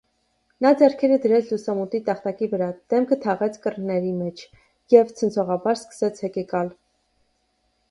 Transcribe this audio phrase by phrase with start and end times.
[0.65, 4.43] Նա ձեռքերը դրեց լուսամուտի տախտակի վրա, դեմքը թաղեց կռների մեջ
[4.97, 6.75] և ցնցողաբար սկսեց հեկեկալ: